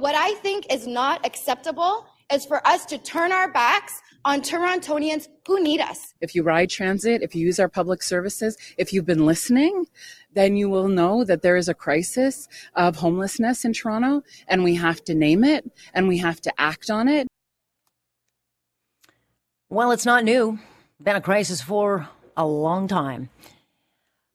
[0.00, 5.28] What I think is not acceptable is for us to turn our backs on Torontonians
[5.46, 6.14] who need us.
[6.22, 9.84] If you ride transit, if you use our public services, if you've been listening,
[10.32, 14.74] then you will know that there is a crisis of homelessness in Toronto and we
[14.76, 17.28] have to name it and we have to act on it.
[19.68, 20.60] Well, it's not new.
[21.02, 22.08] Been a crisis for
[22.38, 23.28] a long time.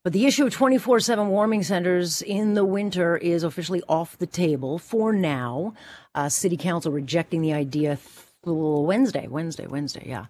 [0.06, 4.28] But the issue of 24 7 warming centers in the winter is officially off the
[4.28, 5.74] table for now.
[6.14, 10.28] Uh, City Council rejecting the idea th- Wednesday, Wednesday, Wednesday, yeah.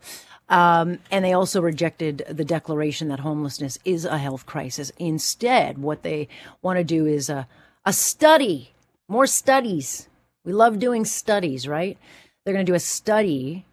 [0.47, 4.93] Um, and they also rejected the declaration that homelessness is a health crisis.
[4.97, 6.29] Instead, what they
[6.61, 7.45] want to do is a,
[7.83, 8.71] a study,
[9.09, 10.07] more studies.
[10.45, 11.97] We love doing studies, right?
[12.45, 13.65] They're going to do a study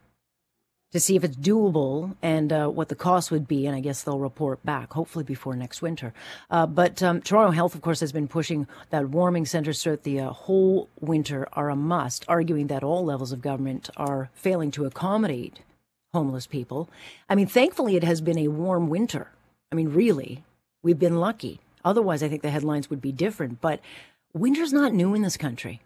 [0.92, 3.66] to see if it's doable and uh, what the cost would be.
[3.66, 6.12] And I guess they'll report back, hopefully before next winter.
[6.50, 10.20] Uh, but um, Toronto Health, of course, has been pushing that warming centers throughout the
[10.20, 14.84] uh, whole winter are a must, arguing that all levels of government are failing to
[14.84, 15.60] accommodate
[16.12, 16.90] homeless people.
[17.28, 19.30] I mean, thankfully, it has been a warm winter.
[19.70, 20.44] I mean, really,
[20.82, 21.60] we've been lucky.
[21.84, 23.62] Otherwise, I think the headlines would be different.
[23.62, 23.80] But
[24.34, 25.80] winter's not new in this country.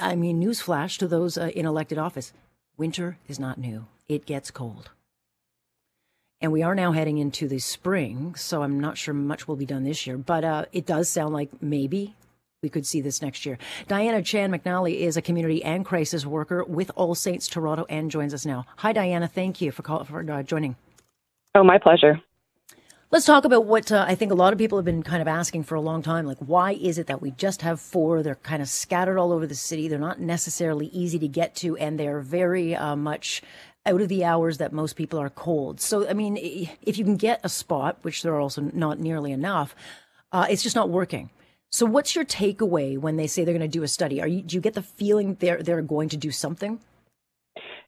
[0.00, 2.32] I mean, newsflash to those uh, in elected office
[2.76, 4.90] winter is not new it gets cold.
[6.40, 9.66] And we are now heading into the spring, so I'm not sure much will be
[9.66, 12.14] done this year, but uh, it does sound like maybe
[12.62, 13.58] we could see this next year.
[13.88, 18.34] Diana Chan McNally is a community and crisis worker with All Saints Toronto and joins
[18.34, 18.66] us now.
[18.78, 19.28] Hi, Diana.
[19.28, 20.76] Thank you for, call, for uh, joining.
[21.54, 22.20] Oh, my pleasure.
[23.10, 25.28] Let's talk about what uh, I think a lot of people have been kind of
[25.28, 26.26] asking for a long time.
[26.26, 28.22] Like, why is it that we just have four?
[28.22, 29.86] They're kind of scattered all over the city.
[29.86, 33.40] They're not necessarily easy to get to, and they're very uh, much
[33.86, 35.80] out of the hours that most people are cold.
[35.80, 39.32] So, I mean, if you can get a spot, which there are also not nearly
[39.32, 39.74] enough,
[40.32, 41.30] uh, it's just not working.
[41.70, 44.20] So, what's your takeaway when they say they're going to do a study?
[44.20, 46.80] Are you do you get the feeling they're they're going to do something?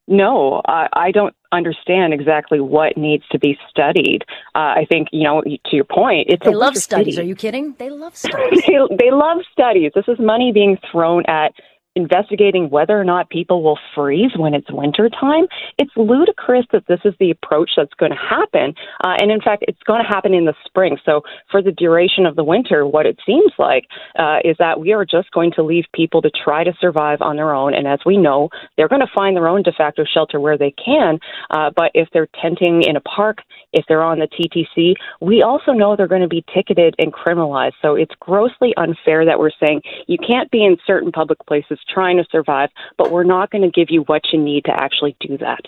[0.08, 4.20] No, I, I don't understand exactly what needs to be studied.
[4.54, 7.14] Uh, I think you know, to your point, it's they love studies.
[7.14, 7.26] City.
[7.26, 7.74] Are you kidding?
[7.78, 8.62] They love studies.
[8.66, 9.92] they, they love studies.
[9.94, 11.54] This is money being thrown at
[11.96, 15.46] investigating whether or not people will freeze when it's wintertime.
[15.78, 18.74] It's ludicrous that this is the approach that's going to happen.
[19.02, 20.98] Uh, and in fact, it's going to happen in the spring.
[21.04, 23.86] So for the duration of the winter, what it seems like
[24.18, 27.36] uh, is that we are just going to leave people to try to survive on
[27.36, 27.74] their own.
[27.74, 30.72] And as we know, they're going to find their own de facto shelter where they
[30.72, 31.18] can.
[31.50, 33.38] Uh, but if they're tenting in a park,
[33.72, 37.74] if they're on the TTC, we also know they're going to be ticketed and criminalized.
[37.80, 42.16] So it's grossly unfair that we're saying you can't be in certain public places trying
[42.18, 45.38] to survive, but we're not going to give you what you need to actually do
[45.38, 45.60] that.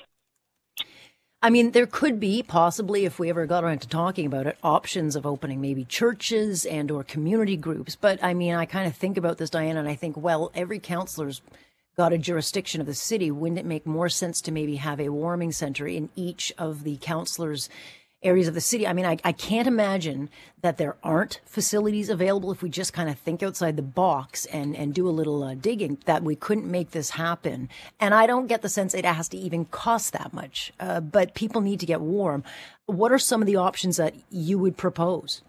[1.41, 4.59] I mean, there could be possibly, if we ever got around to talking about it,
[4.65, 7.95] options of opening maybe churches and or community groups.
[7.95, 10.81] But I mean, I kind of think about this, Diana, and I think, well, every
[10.81, 11.41] councilor's
[11.97, 13.31] got a jurisdiction of the city.
[13.31, 16.97] Wouldn't it make more sense to maybe have a warming center in each of the
[16.97, 17.69] councilors'
[18.23, 18.87] areas of the city.
[18.87, 20.29] I mean, I, I can't imagine
[20.63, 24.75] that there aren't facilities available if we just kind of think outside the box and,
[24.77, 27.69] and do a little uh, digging that we couldn't make this happen.
[28.01, 31.35] And I don't get the sense it has to even cost that much, uh, but
[31.35, 32.43] people need to get warm.
[32.87, 35.43] What are some of the options that you would propose?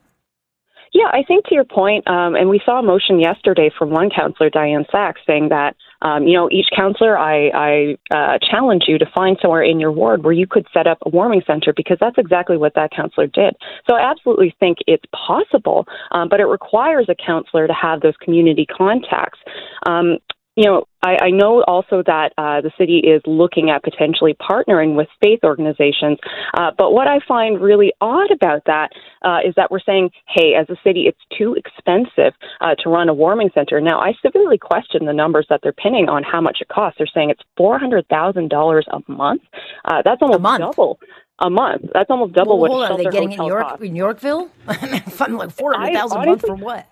[0.93, 4.09] Yeah, I think to your point, um, and we saw a motion yesterday from one
[4.09, 8.97] councilor, Diane Saxe, saying that um, you know each councilor, I, I uh, challenge you
[8.97, 11.97] to find somewhere in your ward where you could set up a warming center because
[11.99, 13.55] that's exactly what that councilor did.
[13.87, 18.15] So I absolutely think it's possible, um, but it requires a councilor to have those
[18.21, 19.39] community contacts.
[19.85, 20.17] Um,
[20.59, 24.93] you know, I, I know also that uh, the city is looking at potentially partnering
[24.93, 26.17] with faith organizations.
[26.53, 28.89] Uh, but what I find really odd about that
[29.21, 33.07] uh, is that we're saying, hey, as a city, it's too expensive uh, to run
[33.07, 33.79] a warming center.
[33.79, 36.97] Now, I severely question the numbers that they're pinning on how much it costs.
[36.97, 39.41] They're saying it's $400,000 a month.
[39.85, 40.99] Uh, that's almost double
[41.39, 41.85] a month.
[41.93, 42.89] That's almost double well, what.
[42.89, 44.49] Hold on, are they getting in York in Yorkville?
[44.67, 46.85] like four hundred thousand a month for what?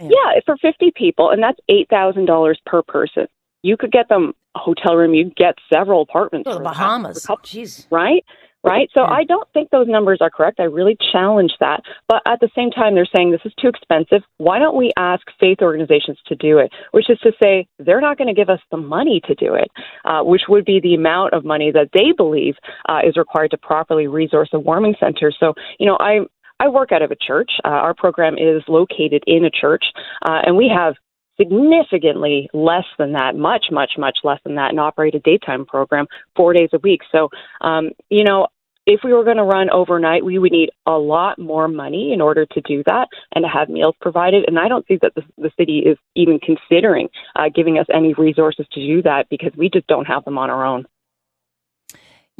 [0.00, 0.08] Yeah.
[0.10, 3.26] yeah, for 50 people, and that's $8,000 per person.
[3.62, 6.48] You could get them a hotel room, you get several apartments.
[6.50, 7.26] Oh, the Bahamas.
[7.26, 7.86] Jeez.
[7.90, 8.24] Right?
[8.62, 8.90] Right?
[8.92, 9.08] So yeah.
[9.08, 10.60] I don't think those numbers are correct.
[10.60, 11.80] I really challenge that.
[12.08, 14.22] But at the same time, they're saying this is too expensive.
[14.36, 16.70] Why don't we ask faith organizations to do it?
[16.90, 19.70] Which is to say, they're not going to give us the money to do it,
[20.04, 22.56] uh, which would be the amount of money that they believe
[22.86, 25.32] uh, is required to properly resource a warming center.
[25.40, 26.20] So, you know, I,
[26.60, 27.50] I work out of a church.
[27.64, 29.84] Uh, our program is located in a church,
[30.28, 30.94] uh, and we have
[31.40, 36.06] significantly less than that, much, much, much less than that, and operate a daytime program
[36.36, 37.00] four days a week.
[37.10, 37.30] So,
[37.62, 38.48] um, you know,
[38.84, 42.20] if we were going to run overnight, we would need a lot more money in
[42.20, 44.44] order to do that and to have meals provided.
[44.46, 48.12] And I don't see that the, the city is even considering uh, giving us any
[48.14, 50.86] resources to do that because we just don't have them on our own.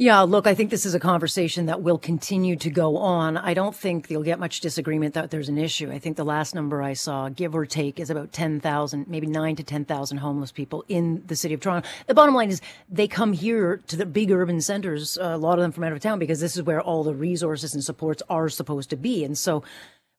[0.01, 3.37] Yeah, look, I think this is a conversation that will continue to go on.
[3.37, 5.91] I don't think you'll get much disagreement that there's an issue.
[5.91, 9.57] I think the last number I saw, give or take, is about 10,000, maybe 9
[9.57, 11.87] to 10,000 homeless people in the city of Toronto.
[12.07, 15.61] The bottom line is they come here to the big urban centers, a lot of
[15.61, 18.49] them from out of town, because this is where all the resources and supports are
[18.49, 19.23] supposed to be.
[19.23, 19.63] And so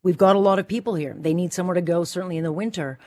[0.05, 1.17] we've got a lot of people here.
[1.19, 3.00] They need somewhere to go, certainly in the winter.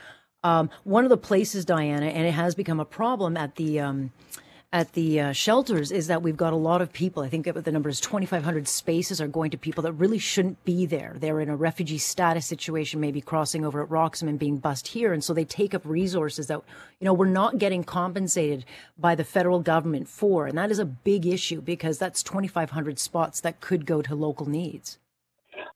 [0.44, 4.12] Um, one of the places, Diana, and it has become a problem at the, um,
[4.72, 7.22] at the uh, shelters is that we've got a lot of people.
[7.22, 10.86] I think the number is 2,500 spaces are going to people that really shouldn't be
[10.86, 11.16] there.
[11.18, 15.12] They're in a refugee status situation, maybe crossing over at Roxham and being bussed here.
[15.12, 16.62] And so they take up resources that,
[17.00, 18.64] you know, we're not getting compensated
[18.98, 20.46] by the federal government for.
[20.46, 24.48] And that is a big issue because that's 2,500 spots that could go to local
[24.48, 24.98] needs.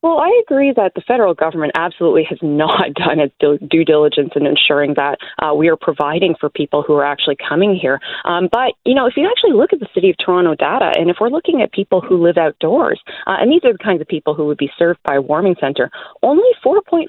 [0.01, 4.47] Well, I agree that the federal government absolutely has not done its due diligence in
[4.47, 7.99] ensuring that uh, we are providing for people who are actually coming here.
[8.25, 11.09] Um, but, you know, if you actually look at the City of Toronto data, and
[11.09, 14.07] if we're looking at people who live outdoors, uh, and these are the kinds of
[14.07, 15.91] people who would be served by a warming center,
[16.23, 17.05] only 4.5%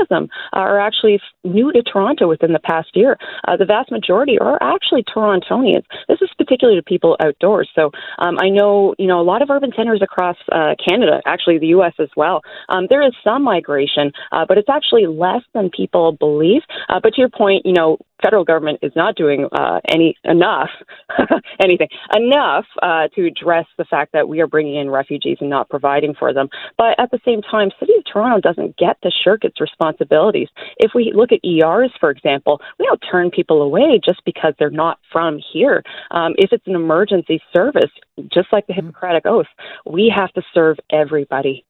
[0.00, 3.18] of them are actually new to Toronto within the past year.
[3.46, 5.84] Uh, the vast majority are actually Torontonians.
[6.08, 7.68] This is particularly to people outdoors.
[7.74, 11.58] So um, I know, you know, a lot of urban centers across uh, Canada, actually
[11.58, 11.92] the U.S.
[11.98, 12.40] as well, well.
[12.68, 16.62] Um, there is some migration, uh, but it's actually less than people believe.
[16.88, 20.70] Uh, but to your point, you know, federal government is not doing uh, any enough,
[21.60, 25.68] anything enough uh, to address the fact that we are bringing in refugees and not
[25.68, 26.48] providing for them.
[26.78, 30.48] But at the same time, City of Toronto doesn't get to shirk its responsibilities.
[30.78, 34.70] If we look at ERs, for example, we don't turn people away just because they're
[34.70, 35.82] not from here.
[36.12, 37.90] Um, if it's an emergency service,
[38.32, 38.86] just like the mm-hmm.
[38.86, 39.46] Hippocratic Oath,
[39.84, 41.64] we have to serve everybody.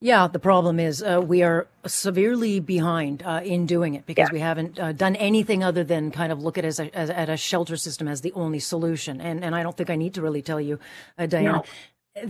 [0.00, 4.34] Yeah, the problem is uh, we are severely behind uh, in doing it because yeah.
[4.34, 7.08] we haven't uh, done anything other than kind of look at it as a, as,
[7.08, 9.22] at a shelter system as the only solution.
[9.22, 10.78] And and I don't think I need to really tell you,
[11.18, 11.52] uh, Diana.
[11.52, 11.64] No.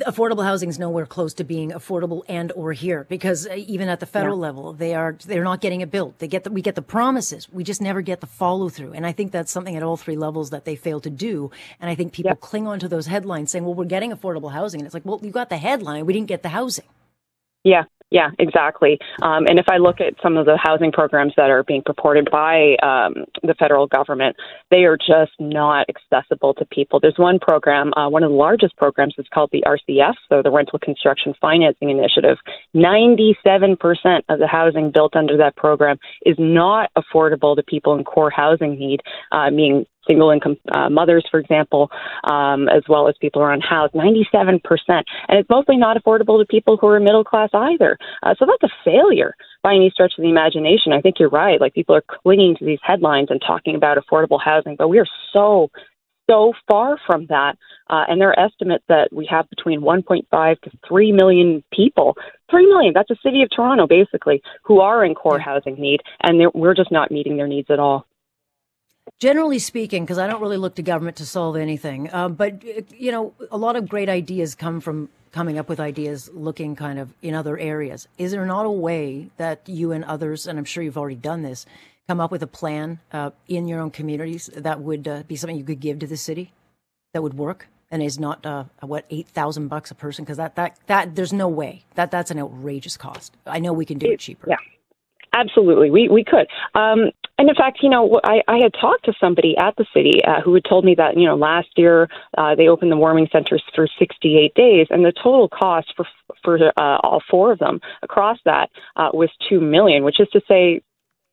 [0.05, 4.01] Affordable housing is nowhere close to being affordable and or here because uh, even at
[4.01, 4.43] the federal yeah.
[4.43, 6.19] level they are they're not getting it built.
[6.19, 8.95] They get the, we get the promises, we just never get the follow through.
[8.95, 11.53] And I think that's something at all three levels that they fail to do.
[11.81, 12.37] And I think people yeah.
[12.41, 15.21] cling on to those headlines saying, "Well, we're getting affordable housing," and it's like, "Well,
[15.23, 16.87] you got the headline, we didn't get the housing."
[17.67, 19.01] Yeah, yeah, exactly.
[19.23, 22.31] Um, and if I look at some of the housing programs that are being purported
[22.31, 24.37] by um, the federal government,
[24.71, 27.01] they are just not accessible to people.
[27.01, 30.53] There's one program, uh, one of the largest programs is called the RCF, so the
[30.53, 32.39] Rental Construction Financing Initiative.
[32.77, 33.77] 97%
[34.29, 38.79] of the housing built under that program is not affordable to people in core housing
[38.79, 39.01] need,
[39.33, 41.91] uh, meaning single income uh, mothers, for example,
[42.25, 44.61] um, as well as people who are unhoused, 97%.
[44.89, 45.05] And
[45.39, 47.99] it's mostly not affordable to people who are middle class either.
[48.23, 50.93] Uh, so that's a failure by any stretch of the imagination.
[50.93, 51.61] I think you're right.
[51.61, 55.07] Like people are clinging to these headlines and talking about affordable housing, but we are
[55.33, 55.71] so,
[56.29, 57.57] so far from that.
[57.89, 62.17] Uh, and there are estimates that we have between 1.5 to 3 million people.
[62.51, 66.41] 3 million, that's a city of Toronto, basically, who are in core housing need, and
[66.55, 68.07] we're just not meeting their needs at all
[69.21, 72.63] generally speaking, because I don't really look to government to solve anything, uh, but
[72.99, 76.99] you know, a lot of great ideas come from coming up with ideas looking kind
[76.99, 78.09] of in other areas.
[78.19, 81.43] Is there not a way that you and others, and I'm sure you've already done
[81.43, 81.67] this,
[82.09, 85.57] come up with a plan uh, in your own communities that would uh, be something
[85.57, 86.53] you could give to the city
[87.13, 87.69] that would work?
[87.89, 91.33] And is not uh, what eight thousand bucks a person because that that that there's
[91.33, 93.37] no way that that's an outrageous cost.
[93.47, 94.49] I know we can do it, it cheaper.
[94.51, 94.57] Yeah,
[95.37, 96.49] Absolutely, we we could.
[96.75, 100.25] Um, and in fact, you know, I, I had talked to somebody at the city
[100.27, 103.29] uh, who had told me that you know last year uh, they opened the warming
[103.31, 106.07] centers for 68 days, and the total cost for
[106.43, 110.41] for uh, all four of them across that uh, was two million, which is to
[110.49, 110.81] say,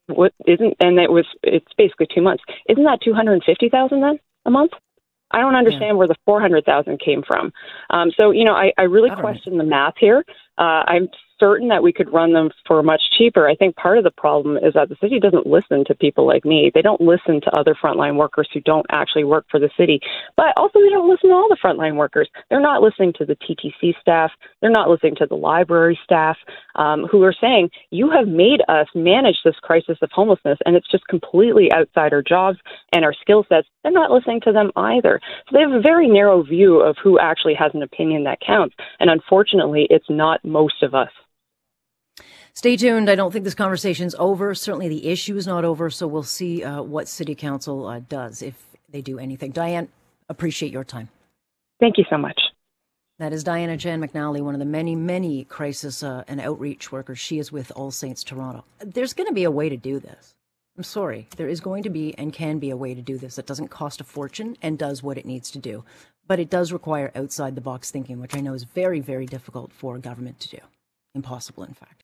[0.07, 2.43] what isn't, and it was it's basically two months.
[2.67, 4.71] Isn't that 250,000 then a month?
[5.31, 5.93] I don't understand yeah.
[5.93, 7.51] where the 400,000 came from.
[7.89, 10.23] Um, so, you know, I, I really question the math here.
[10.59, 11.07] Uh, I'm
[11.39, 13.47] certain that we could run them for much cheaper.
[13.47, 16.45] I think part of the problem is that the city doesn't listen to people like
[16.45, 16.71] me.
[16.73, 19.99] They don't listen to other frontline workers who don't actually work for the city.
[20.37, 22.29] But also, they don't listen to all the frontline workers.
[22.49, 24.31] They're not listening to the TTC staff.
[24.61, 26.37] They're not listening to the library staff
[26.75, 30.89] um, who are saying, You have made us manage this crisis of homelessness, and it's
[30.91, 32.57] just completely outside our jobs
[32.91, 33.67] and our skill sets.
[33.83, 35.19] They're not listening to them either.
[35.49, 38.75] So they have a very narrow view of who actually has an opinion that counts.
[38.99, 41.09] And unfortunately, it's not most of us.
[42.55, 43.09] Stay tuned.
[43.09, 44.53] I don't think this conversation's over.
[44.53, 45.89] Certainly the issue is not over.
[45.89, 48.55] So we'll see uh, what City Council uh, does if
[48.89, 49.51] they do anything.
[49.51, 49.89] Diane,
[50.29, 51.09] appreciate your time.
[51.79, 52.39] Thank you so much.
[53.19, 57.19] That is Diana Chan McNally, one of the many, many crisis uh, and outreach workers.
[57.19, 58.65] She is with All Saints Toronto.
[58.79, 60.35] There's going to be a way to do this.
[60.75, 61.27] I'm sorry.
[61.37, 63.67] There is going to be and can be a way to do this that doesn't
[63.67, 65.83] cost a fortune and does what it needs to do.
[66.27, 69.71] But it does require outside the box thinking, which I know is very, very difficult
[69.71, 70.59] for government to do.
[71.13, 72.01] Impossible, in fact.